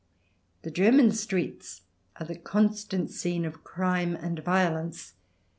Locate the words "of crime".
3.45-4.15